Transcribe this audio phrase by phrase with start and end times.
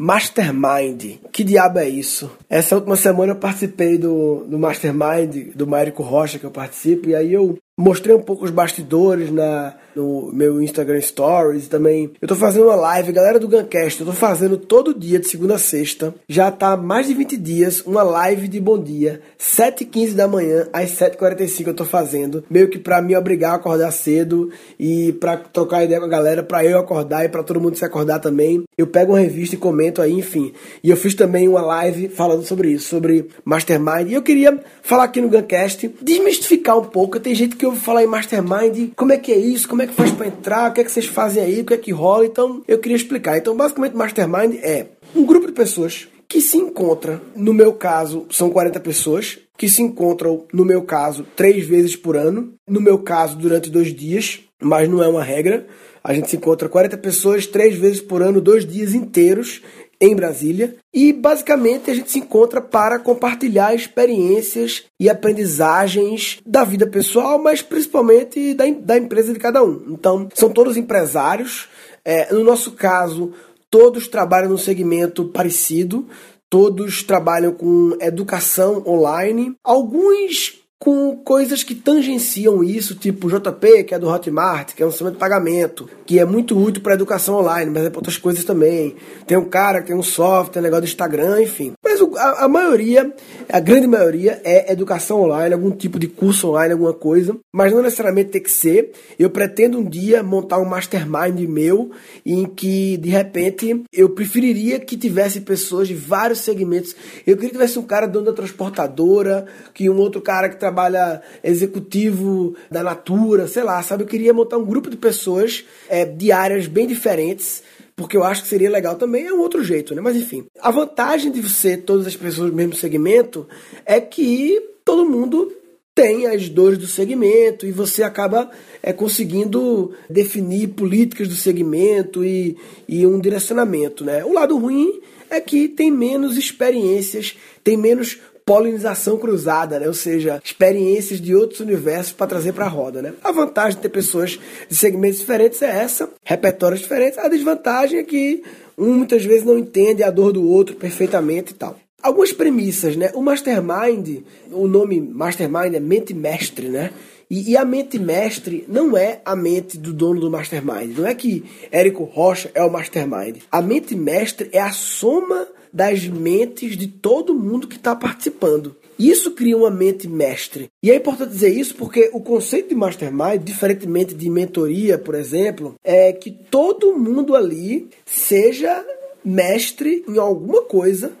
[0.00, 1.18] Mastermind.
[1.32, 2.30] Que diabo é isso?
[2.48, 7.16] Essa última semana eu participei do, do Mastermind do Mérico Rocha que eu participo e
[7.16, 12.10] aí eu mostrei um pouco os bastidores na, no meu Instagram Stories também.
[12.20, 15.54] Eu tô fazendo uma live, galera do Guncast, eu tô fazendo todo dia, de segunda
[15.54, 16.12] a sexta.
[16.28, 19.20] Já tá mais de 20 dias, uma live de bom dia.
[19.38, 22.44] 7h15 da manhã, às 7h45 eu tô fazendo.
[22.50, 26.42] Meio que pra me obrigar a acordar cedo e pra trocar ideia com a galera,
[26.42, 28.64] pra eu acordar e pra todo mundo se acordar também.
[28.76, 30.52] Eu pego uma revista e comento aí, enfim.
[30.82, 34.10] E eu fiz também uma live falando sobre isso, sobre Mastermind.
[34.10, 37.20] E eu queria falar aqui no Guncast, desmistificar um pouco.
[37.20, 39.94] Tem gente que ouve falar em Mastermind, como é que é isso, como é que
[39.94, 42.26] faz para entrar, o que é que vocês fazem aí, o que é que rola.
[42.26, 43.36] Então, eu queria explicar.
[43.36, 48.50] Então, basicamente, Mastermind é um grupo de pessoas que se encontra, no meu caso, são
[48.50, 53.36] 40 pessoas, que se encontram, no meu caso, três vezes por ano, no meu caso,
[53.36, 55.66] durante dois dias, mas não é uma regra.
[56.04, 59.62] A gente se encontra 40 pessoas três vezes por ano, dois dias inteiros,
[60.00, 66.86] em Brasília e basicamente a gente se encontra para compartilhar experiências e aprendizagens da vida
[66.86, 69.84] pessoal, mas principalmente da, da empresa de cada um.
[69.88, 71.68] Então, são todos empresários.
[72.04, 73.32] É, no nosso caso,
[73.70, 76.06] todos trabalham num segmento parecido,
[76.48, 79.54] todos trabalham com educação online.
[79.62, 84.90] Alguns com coisas que tangenciam isso, tipo JP, que é do Hotmart, que é um
[84.90, 88.44] sistema de pagamento, que é muito útil para educação online, mas é para outras coisas
[88.44, 88.94] também.
[89.26, 91.72] Tem um cara que tem um software, negócio do Instagram, enfim.
[91.98, 93.12] Mas a, a, maioria,
[93.48, 97.82] a grande maioria, é educação online, algum tipo de curso online, alguma coisa, mas não
[97.82, 98.92] necessariamente tem que ser.
[99.18, 101.90] Eu pretendo um dia montar um mastermind meu
[102.24, 106.94] em que, de repente, eu preferiria que tivesse pessoas de vários segmentos.
[107.26, 111.20] Eu queria que tivesse um cara dono da transportadora, que um outro cara que trabalha
[111.42, 114.04] executivo da Natura, sei lá, sabe?
[114.04, 117.62] Eu queria montar um grupo de pessoas é, de áreas bem diferentes
[117.98, 120.00] porque eu acho que seria legal também, é um outro jeito, né?
[120.00, 123.46] Mas enfim, a vantagem de você todas as pessoas do mesmo segmento
[123.84, 125.52] é que todo mundo
[125.96, 132.56] tem as dores do segmento e você acaba é, conseguindo definir políticas do segmento e,
[132.88, 134.24] e um direcionamento, né?
[134.24, 139.86] O lado ruim é que tem menos experiências, tem menos polinização cruzada, né?
[139.86, 143.02] ou seja, experiências de outros universos para trazer para a roda.
[143.02, 143.12] Né?
[143.22, 147.18] A vantagem de ter pessoas de segmentos diferentes é essa, repertórios diferentes.
[147.18, 148.42] A desvantagem é que
[148.78, 151.76] um muitas vezes não entende a dor do outro perfeitamente e tal.
[152.02, 153.10] Algumas premissas, né?
[153.12, 156.90] O mastermind, o nome mastermind é mente mestre, né?
[157.28, 160.96] E, e, a mente mestre não é a mente do dono do mastermind.
[160.96, 163.38] Não é que Érico Rocha é o mastermind.
[163.52, 165.46] A mente mestre é a soma
[165.78, 168.74] das mentes de todo mundo que está participando.
[168.98, 170.66] Isso cria uma mente mestre.
[170.82, 175.76] E é importante dizer isso porque o conceito de mastermind, diferentemente de mentoria, por exemplo,
[175.84, 178.84] é que todo mundo ali seja
[179.24, 181.12] mestre em alguma coisa,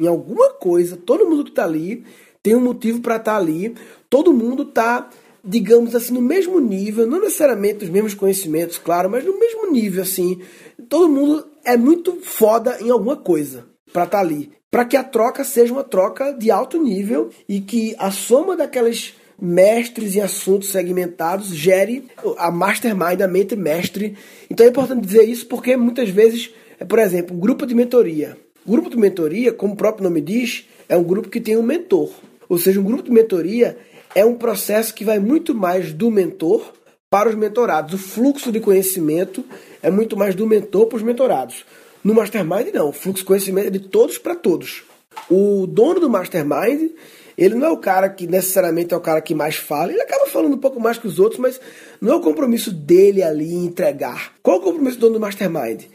[0.00, 2.02] em alguma coisa, todo mundo que está ali
[2.42, 3.74] tem um motivo para estar tá ali,
[4.08, 5.10] todo mundo está
[5.44, 10.02] digamos assim, no mesmo nível, não necessariamente os mesmos conhecimentos, claro, mas no mesmo nível,
[10.02, 10.40] assim.
[10.88, 14.50] Todo mundo é muito foda em alguma coisa para estar tá ali.
[14.70, 19.14] Para que a troca seja uma troca de alto nível e que a soma daquelas
[19.40, 22.04] mestres em assuntos segmentados gere
[22.38, 24.16] a mastermind, a mente mestre.
[24.50, 28.36] Então é importante dizer isso porque muitas vezes, é, por exemplo, um grupo de mentoria.
[28.64, 31.62] O grupo de mentoria, como o próprio nome diz, é um grupo que tem um
[31.62, 32.10] mentor.
[32.48, 33.76] Ou seja, um grupo de mentoria
[34.14, 36.72] é um processo que vai muito mais do mentor
[37.10, 37.94] para os mentorados.
[37.94, 39.44] O fluxo de conhecimento
[39.82, 41.64] é muito mais do mentor para os mentorados.
[42.06, 42.90] No Mastermind, não.
[42.90, 44.84] O fluxo de conhecimento é de todos para todos.
[45.28, 46.92] O dono do Mastermind,
[47.36, 49.90] ele não é o cara que necessariamente é o cara que mais fala.
[49.90, 51.60] Ele acaba falando um pouco mais que os outros, mas
[52.00, 54.34] não é o compromisso dele ali entregar.
[54.40, 55.86] Qual é o compromisso do dono do Mastermind?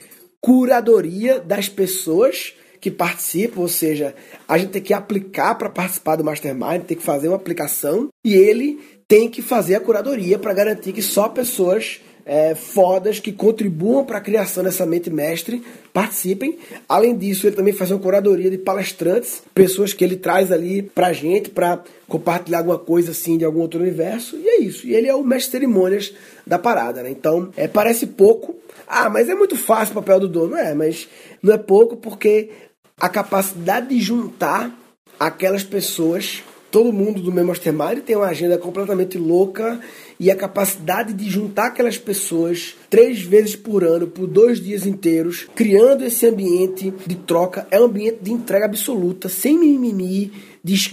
[0.41, 4.13] Curadoria das pessoas que participam, ou seja,
[4.45, 8.33] a gente tem que aplicar para participar do Mastermind, tem que fazer uma aplicação e
[8.33, 14.05] ele tem que fazer a curadoria para garantir que só pessoas é, fodas que contribuam
[14.05, 15.61] para a criação dessa mente mestre
[15.91, 16.57] participem.
[16.87, 21.11] Além disso, ele também faz uma curadoria de palestrantes, pessoas que ele traz ali para
[21.11, 24.37] gente para compartilhar alguma coisa assim de algum outro universo.
[24.37, 24.87] E é isso.
[24.87, 26.13] E ele é o mestre cerimônias
[26.47, 27.09] da parada, né?
[27.09, 28.55] Então, é, parece pouco.
[28.87, 30.55] Ah, mas é muito fácil o papel do dono.
[30.55, 31.09] É, mas
[31.43, 32.49] não é pouco porque
[32.97, 34.73] a capacidade de juntar
[35.19, 39.79] aquelas pessoas, todo mundo do meu mastermind tem uma agenda completamente louca
[40.17, 45.47] e a capacidade de juntar aquelas pessoas três vezes por ano, por dois dias inteiros,
[45.53, 50.31] criando esse ambiente de troca, é um ambiente de entrega absoluta, sem mimimi,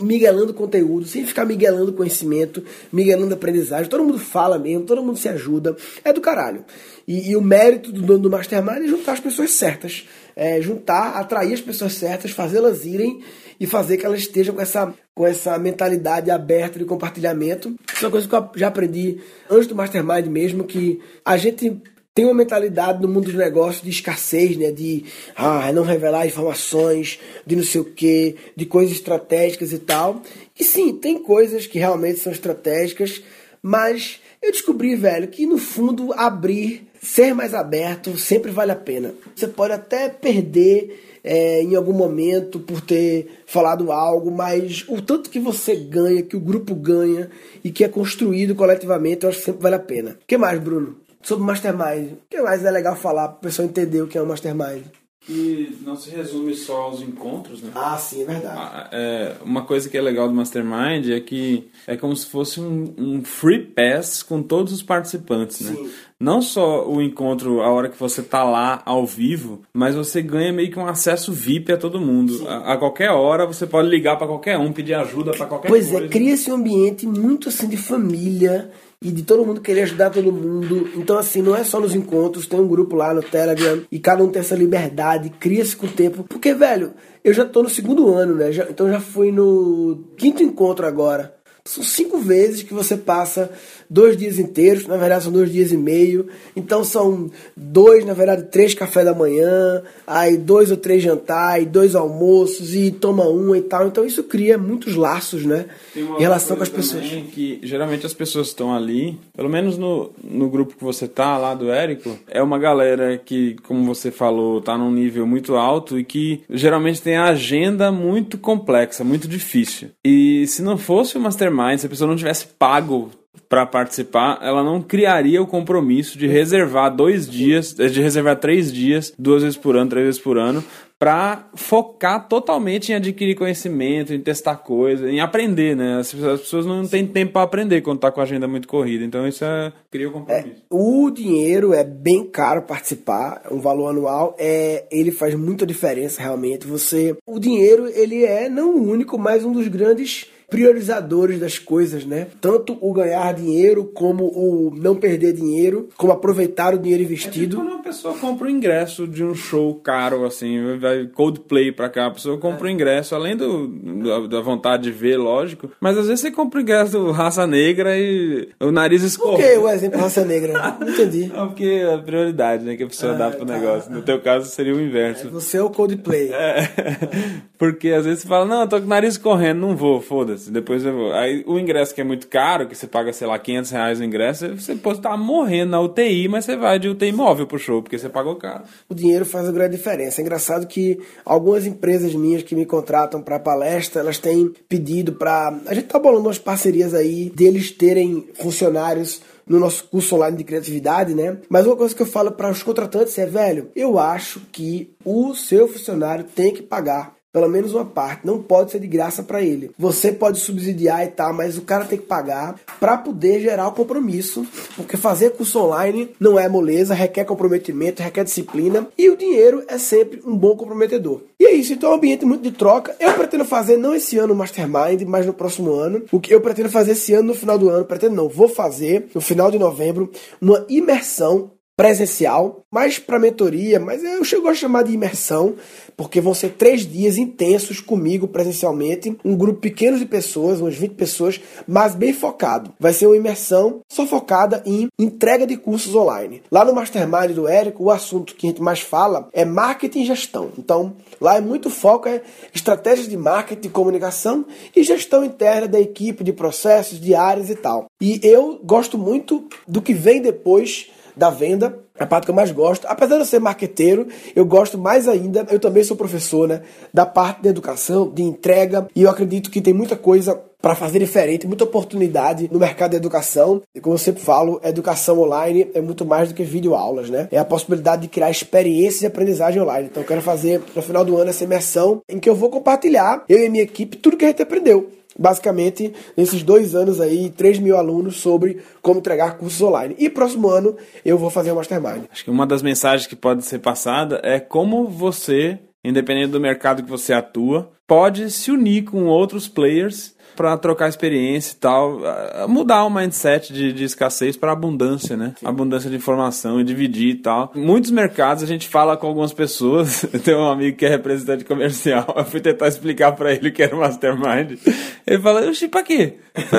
[0.01, 3.89] miguelando conteúdo, sem ficar miguelando conhecimento, miguelando aprendizagem.
[3.89, 5.77] Todo mundo fala mesmo, todo mundo se ajuda.
[6.03, 6.65] É do caralho.
[7.07, 10.07] E, e o mérito do dono do Mastermind é juntar as pessoas certas.
[10.35, 13.21] É juntar, atrair as pessoas certas, fazê-las irem
[13.61, 17.75] e fazer que elas estejam com essa, com essa mentalidade aberta de compartilhamento.
[17.93, 19.21] Isso é uma coisa que eu já aprendi
[19.51, 21.81] antes do Mastermind mesmo, que a gente
[22.19, 24.73] tem uma mentalidade no mundo dos negócios de escassez, né?
[24.73, 25.05] De
[25.37, 30.21] ah, não revelar informações, de não sei o que, de coisas estratégicas e tal.
[30.59, 33.23] E sim, tem coisas que realmente são estratégicas,
[33.63, 39.15] mas eu descobri, velho, que no fundo abrir, ser mais aberto, sempre vale a pena.
[39.37, 45.29] Você pode até perder é, em algum momento por ter falado algo, mas o tanto
[45.29, 47.29] que você ganha, que o grupo ganha
[47.63, 50.13] e que é construído coletivamente, eu acho que sempre vale a pena.
[50.13, 50.97] O que mais, Bruno?
[51.21, 52.13] Sobre Mastermind.
[52.13, 54.85] O que mais é legal falar para o pessoal entender o que é um Mastermind?
[55.29, 57.71] que não se resume só aos encontros, né?
[57.75, 58.59] Ah, sim, é verdade.
[58.59, 62.59] Ah, é, uma coisa que é legal do Mastermind é que é como se fosse
[62.59, 65.91] um, um free pass com todos os participantes, né?
[66.21, 70.53] Não só o encontro a hora que você tá lá ao vivo, mas você ganha
[70.53, 72.49] meio que um acesso VIP a todo mundo.
[72.49, 75.85] A, a, qualquer hora você pode ligar para qualquer um, pedir ajuda para qualquer pois
[75.85, 75.99] coisa.
[75.99, 78.69] Pois é, cria-se um ambiente muito assim de família
[79.01, 80.91] e de todo mundo querer ajudar todo mundo.
[80.97, 84.25] Então, assim, não é só nos encontros, tem um grupo lá no Telegram e cada
[84.25, 86.25] um tem essa liberdade, cria-se com o tempo.
[86.25, 88.51] Porque, velho, eu já tô no segundo ano, né?
[88.51, 91.38] Já, então já fui no quinto encontro agora.
[91.69, 93.51] São cinco vezes que você passa
[93.91, 96.27] dois dias inteiros, na verdade são dois dias e meio.
[96.57, 101.67] Então são dois, na verdade, três café da manhã, aí dois ou três jantar, e
[101.67, 103.87] dois almoços, e toma um e tal.
[103.87, 105.67] Então isso cria muitos laços, né?
[105.95, 107.05] em relação com as pessoas.
[107.33, 111.55] Que geralmente as pessoas estão ali, pelo menos no, no grupo que você tá lá
[111.55, 116.05] do Érico, é uma galera que, como você falou, tá num nível muito alto e
[116.05, 119.91] que geralmente tem a agenda muito complexa, muito difícil.
[120.05, 123.11] E se não fosse o Mastermind, se a pessoa não tivesse pago
[123.49, 129.13] para participar, ela não criaria o compromisso de reservar dois dias, de reservar três dias,
[129.19, 130.63] duas vezes por ano, três vezes por ano,
[130.99, 135.99] para focar totalmente em adquirir conhecimento, em testar coisas, em aprender, né?
[135.99, 139.27] As pessoas não têm tempo para aprender quando tá com a agenda muito corrida, então
[139.27, 140.49] isso é, cria o compromisso.
[140.49, 146.21] É, o dinheiro é bem caro participar, um valor anual, é, ele faz muita diferença
[146.21, 146.67] realmente.
[146.67, 152.07] Você, o dinheiro ele é não o único, mas um dos grandes priorizadores das coisas,
[152.07, 152.29] né?
[152.41, 157.57] Tanto o ganhar dinheiro, como o não perder dinheiro, como aproveitar o dinheiro investido.
[157.57, 161.91] É quando uma pessoa compra o ingresso de um show caro, assim, vai Coldplay pra
[161.91, 166.07] cá, a pessoa compra o ingresso, além do, da vontade de ver, lógico, mas às
[166.07, 169.43] vezes você compra o ingresso do Raça Negra e o nariz escorre.
[169.43, 170.77] Por que o exemplo Raça Negra?
[170.81, 171.27] Não entendi.
[171.27, 173.59] Não, porque é a prioridade, né, que a pessoa ah, dá pro tá.
[173.59, 173.93] negócio.
[173.93, 175.27] No teu caso seria o inverso.
[175.27, 176.31] É, você é o Coldplay.
[176.33, 176.69] É,
[177.59, 180.38] porque às vezes você fala, não, eu tô com o nariz correndo, não vou, foda-se
[180.39, 181.13] foda-se, depois eu vou.
[181.13, 184.05] Aí o ingresso que é muito caro, que você paga, sei lá, 500 reais o
[184.05, 187.83] ingresso, você pode estar morrendo na UTI, mas você vai de UTI móvel pro show,
[187.83, 188.63] porque você pagou caro.
[188.89, 190.21] O dinheiro faz uma grande diferença.
[190.21, 195.59] É engraçado que algumas empresas minhas que me contratam para palestra, elas têm pedido para.
[195.67, 200.45] A gente tá bolando umas parcerias aí deles terem funcionários no nosso curso online de
[200.45, 201.39] criatividade, né?
[201.49, 205.35] Mas uma coisa que eu falo para os contratantes é, velho, eu acho que o
[205.35, 209.43] seu funcionário tem que pagar pelo menos uma parte, não pode ser de graça para
[209.43, 209.71] ele.
[209.79, 213.73] Você pode subsidiar e tal, mas o cara tem que pagar para poder gerar o
[213.73, 214.47] compromisso,
[214.77, 219.79] porque fazer curso online não é moleza, requer comprometimento, requer disciplina e o dinheiro é
[219.79, 221.23] sempre um bom comprometedor.
[221.39, 222.97] E é isso, então é um ambiente muito de troca.
[222.99, 226.05] Eu pretendo fazer não esse ano o Mastermind, mas no próximo ano.
[226.11, 229.09] O que eu pretendo fazer esse ano no final do ano, pretendo não, vou fazer
[229.15, 234.83] no final de novembro uma imersão presencial, mais para mentoria, mas eu chego a chamar
[234.83, 235.55] de imersão,
[235.97, 240.95] porque vão ser três dias intensos comigo presencialmente, um grupo pequeno de pessoas, umas 20
[240.95, 242.73] pessoas, mas bem focado.
[242.81, 246.43] Vai ser uma imersão só focada em entrega de cursos online.
[246.51, 250.07] Lá no Mastermind do Érico, o assunto que a gente mais fala é marketing e
[250.07, 250.51] gestão.
[250.59, 254.45] Então, lá é muito foco é estratégias de marketing, comunicação
[254.75, 257.87] e gestão interna da equipe, de processos, de áreas e tal.
[258.01, 262.35] E eu gosto muito do que vem depois da venda, é a parte que eu
[262.35, 262.87] mais gosto.
[262.87, 266.63] Apesar de eu ser marqueteiro, eu gosto mais ainda, eu também sou professor, né?
[266.95, 270.99] Da parte da educação, de entrega, e eu acredito que tem muita coisa para fazer
[270.99, 273.63] diferente, muita oportunidade no mercado da educação.
[273.75, 277.29] E como eu sempre falo, educação online é muito mais do que vídeo aulas, né?
[277.31, 279.89] É a possibilidade de criar experiências de aprendizagem online.
[279.91, 283.25] Então eu quero fazer no final do ano essa imersão em que eu vou compartilhar,
[283.29, 287.31] eu e a minha equipe, tudo que a gente aprendeu basicamente, nesses dois anos aí,
[287.31, 289.97] 3 mil alunos sobre como entregar cursos online.
[289.99, 292.05] E próximo ano eu vou fazer o Mastermind.
[292.11, 296.83] Acho que uma das mensagens que pode ser passada é como você, independente do mercado
[296.83, 302.01] que você atua, pode se unir com outros players para trocar experiência e tal,
[302.49, 305.35] mudar o mindset de, de escassez para abundância, né?
[305.41, 305.45] Sim.
[305.45, 307.51] Abundância de informação e dividir e tal.
[307.57, 310.07] Muitos mercados a gente fala com algumas pessoas.
[310.25, 312.15] Tem um amigo que é representante comercial.
[312.17, 314.59] Eu fui tentar explicar para ele que era o mastermind.
[315.05, 316.15] Ele fala, oxi, pra quê?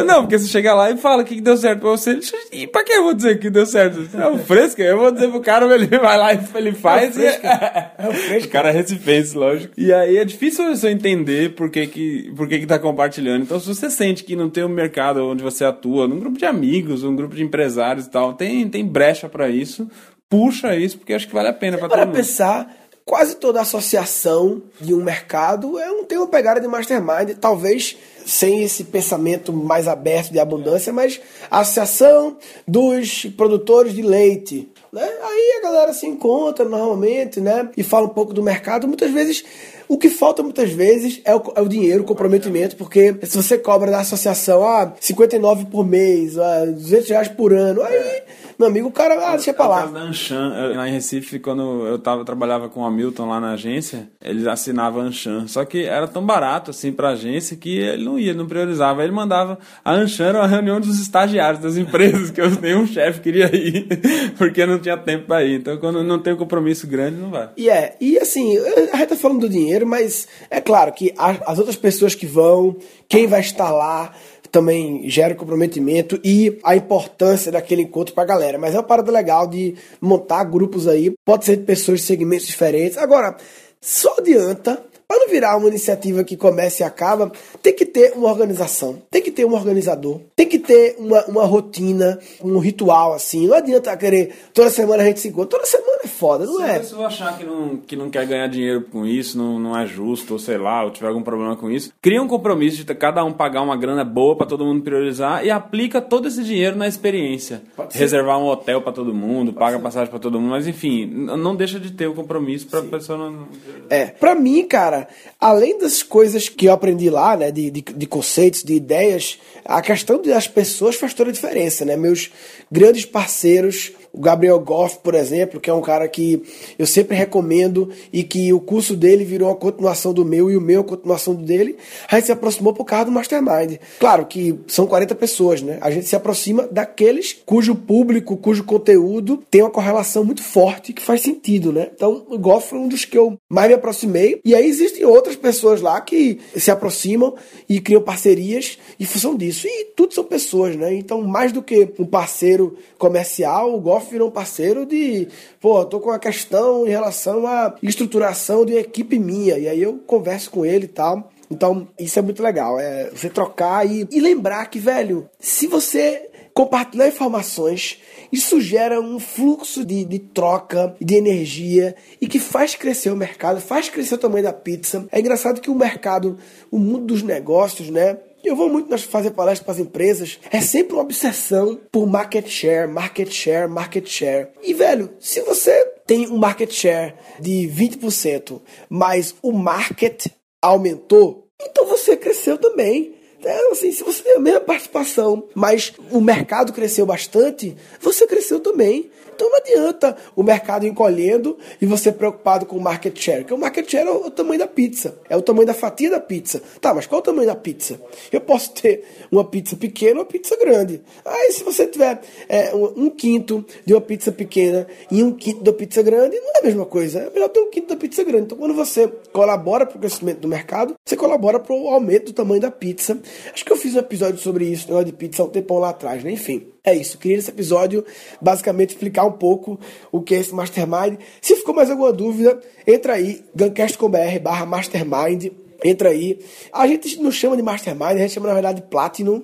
[0.05, 2.19] Não, porque você chega lá e fala que deu certo pra você.
[2.51, 4.09] E pra que eu vou dizer que deu certo?
[4.17, 7.03] É o fresco, eu vou dizer pro cara, ele vai lá e ele faz.
[7.03, 7.45] É o fresco.
[7.45, 7.50] E...
[8.00, 8.48] É o fresco.
[8.48, 9.74] O cara é recipiente, lógico.
[9.77, 13.43] E aí é difícil você entender por que que, por que que tá compartilhando.
[13.43, 16.45] Então, se você sente que não tem um mercado onde você atua, num grupo de
[16.45, 19.89] amigos, um grupo de empresários e tal, tem, tem brecha para isso,
[20.29, 22.15] puxa isso, porque acho que vale a pena para todo mundo.
[22.15, 27.97] pensar, quase toda associação de um mercado é um, tem uma pegada de mastermind, talvez
[28.25, 34.69] sem esse pensamento mais aberto de abundância, mas a associação dos produtores de leite.
[34.93, 35.01] Né?
[35.01, 37.69] Aí a galera se encontra normalmente né?
[37.75, 38.88] e fala um pouco do mercado.
[38.88, 39.43] Muitas vezes
[39.89, 43.58] o que falta muitas vezes é o, é o dinheiro, o comprometimento, porque se você
[43.58, 48.25] cobra da associação, ah, 59 por mês, ah, 200 reais por ano, aí, é.
[48.59, 49.85] Meu amigo, o cara, ah, deixa pra lá.
[49.85, 54.45] Anshan, lá em Recife, quando eu tava, trabalhava com o Hamilton lá na agência, eles
[54.45, 55.47] assinavam a Anshan.
[55.47, 59.01] Só que era tão barato, assim, pra agência que ele não ia, não priorizava.
[59.01, 59.57] Ele mandava.
[59.83, 63.87] A Anshan era uma reunião dos estagiários das empresas, que eu, nenhum chefe queria ir,
[64.37, 65.61] porque não tinha tempo pra ir.
[65.61, 67.51] Então, quando não tem um compromisso grande, não vai.
[67.55, 68.57] E é, e assim,
[68.91, 72.75] a gente tá falando do dinheiro, mas é claro que as outras pessoas que vão,
[73.07, 74.13] quem vai estar lá,
[74.51, 78.57] também gera comprometimento e a importância daquele encontro para a galera.
[78.57, 82.47] Mas é uma parada legal de montar grupos aí, pode ser de pessoas de segmentos
[82.47, 82.97] diferentes.
[82.97, 83.35] Agora,
[83.81, 87.31] só adianta para não virar uma iniciativa que começa e acaba,
[87.63, 91.45] tem que ter uma organização, tem que ter um organizador, tem que ter uma, uma
[91.45, 93.47] rotina, um ritual assim.
[93.47, 95.57] Não adianta querer toda semana a gente se encontra.
[95.57, 96.67] Toda semana é foda, não se é?
[96.67, 99.75] Se a pessoa achar que não, que não quer ganhar dinheiro com isso, não, não
[99.75, 102.93] é justo, ou sei lá, ou tiver algum problema com isso, cria um compromisso de
[102.93, 106.77] cada um pagar uma grana boa para todo mundo priorizar e aplica todo esse dinheiro
[106.77, 107.63] na experiência.
[107.91, 109.83] Reservar um hotel para todo mundo, Pode paga ser.
[109.83, 113.17] passagem para todo mundo, mas enfim, não deixa de ter o compromisso para a pessoa
[113.17, 113.47] não.
[113.89, 115.07] É, para mim, cara
[115.39, 119.81] além das coisas que eu aprendi lá, né, de, de, de conceitos, de ideias, a
[119.81, 121.95] questão das pessoas faz toda a diferença, né?
[121.95, 122.29] Meus
[122.69, 126.41] grandes parceiros o Gabriel Goff, por exemplo, que é um cara que
[126.77, 130.61] eu sempre recomendo e que o curso dele virou a continuação do meu e o
[130.61, 131.77] meu a continuação do dele.
[132.09, 133.77] A gente se aproximou por causa do Mastermind.
[133.99, 135.77] Claro que são 40 pessoas, né?
[135.81, 141.01] A gente se aproxima daqueles cujo público, cujo conteúdo tem uma correlação muito forte que
[141.01, 141.89] faz sentido, né?
[141.93, 144.39] Então, o Goff foi um dos que eu mais me aproximei.
[144.43, 147.35] E aí existem outras pessoas lá que se aproximam
[147.67, 149.67] e criam parcerias em função disso.
[149.67, 150.93] E tudo são pessoas, né?
[150.93, 155.27] Então, mais do que um parceiro comercial, o Goff Goff virou um parceiro de,
[155.59, 159.57] pô, tô com uma questão em relação à estruturação de equipe minha.
[159.57, 161.29] E aí eu converso com ele e tal.
[161.51, 162.79] Então, isso é muito legal.
[162.79, 167.99] É você trocar e, e lembrar que, velho, se você compartilhar informações,
[168.31, 173.61] isso gera um fluxo de, de troca, de energia e que faz crescer o mercado,
[173.61, 175.07] faz crescer o tamanho da pizza.
[175.11, 176.37] É engraçado que o mercado,
[176.71, 178.17] o mundo dos negócios, né?
[178.43, 180.39] Eu vou muito fazer palestras para as empresas.
[180.49, 184.47] É sempre uma obsessão por market share, market share, market share.
[184.63, 190.27] E, velho, se você tem um market share de 20%, mas o market
[190.61, 193.18] aumentou, então você cresceu também.
[193.43, 198.60] É, assim, se você tem a mesma participação, mas o mercado cresceu bastante, você cresceu
[198.60, 199.10] também.
[199.39, 203.39] Então não adianta o mercado encolhendo e você preocupado com o market share.
[203.39, 206.19] Porque o market share é o tamanho da pizza, é o tamanho da fatia da
[206.19, 206.62] pizza.
[206.81, 208.01] Tá, mas qual é o tamanho da pizza?
[208.34, 211.01] Eu posso ter uma pizza pequena ou uma pizza grande.
[211.24, 212.19] Aí se você tiver
[212.50, 216.60] é, um quinto de uma pizza pequena e um quinto da pizza grande, não é
[216.60, 217.19] a mesma coisa.
[217.19, 218.43] É melhor ter um quinto da pizza grande.
[218.43, 222.34] Então quando você colabora para o crescimento do mercado, você colabora para o aumento do
[222.34, 223.17] tamanho da pizza.
[223.53, 226.24] Acho que eu fiz um episódio sobre isso, negócio de pizza, um tempão lá atrás,
[226.24, 226.31] né?
[226.31, 226.67] Enfim.
[226.83, 228.03] É isso, queria nesse episódio
[228.41, 229.79] basicamente explicar um pouco
[230.12, 231.19] o que é esse Mastermind.
[231.41, 235.51] Se ficou mais alguma dúvida, entra aí, guncast.com.br barra Mastermind,
[235.83, 236.39] entra aí.
[236.71, 239.43] A gente não chama de Mastermind, a gente chama na verdade de Platinum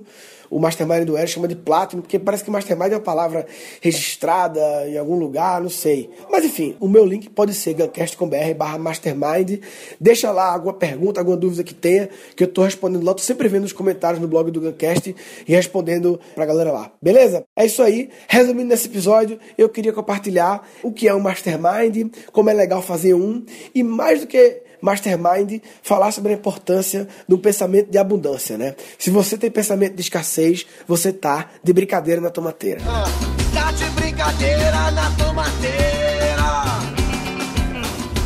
[0.49, 3.45] o Mastermind do Eric chama de Platinum, porque parece que Mastermind é uma palavra
[3.81, 6.09] registrada em algum lugar, não sei.
[6.29, 9.59] Mas enfim, o meu link pode ser gancast.com.br barra Mastermind.
[9.99, 13.13] Deixa lá alguma pergunta, alguma dúvida que tenha, que eu tô respondendo lá.
[13.13, 15.15] Tô sempre vendo os comentários no blog do Gancast
[15.47, 16.91] e respondendo pra galera lá.
[17.01, 17.43] Beleza?
[17.55, 18.09] É isso aí.
[18.27, 23.13] Resumindo nesse episódio, eu queria compartilhar o que é um Mastermind, como é legal fazer
[23.13, 28.75] um, e mais do que Mastermind falar sobre a importância do pensamento de abundância, né?
[28.99, 32.81] Se você tem pensamento de escassez, você tá de brincadeira na tomateira.
[32.87, 33.05] Ah,
[33.51, 36.45] tá de brincadeira na tomateira.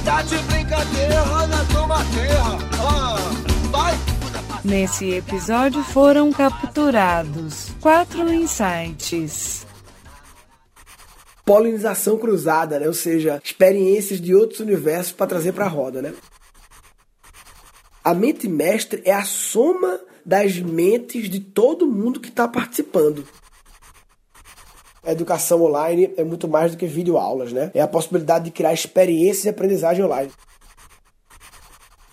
[0.03, 2.43] Tá de brincadeira na tomateira.
[2.77, 3.17] Ah,
[3.71, 3.97] vai.
[4.65, 9.65] Nesse episódio foram capturados quatro insights
[11.45, 12.85] polinização cruzada, né?
[12.85, 15.99] ou seja, experiências de outros universos para trazer para a roda.
[15.99, 16.13] Né?
[18.09, 23.23] A mente mestre é a soma das mentes de todo mundo que está participando.
[25.03, 27.69] A educação online é muito mais do que videoaulas, né?
[27.71, 30.31] É a possibilidade de criar experiências de aprendizagem online.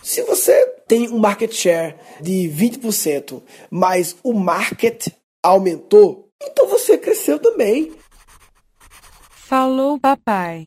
[0.03, 5.09] Se você tem um market share de 20%, mas o market
[5.43, 7.97] aumentou, então você cresceu também.
[9.31, 10.67] Falou, papai.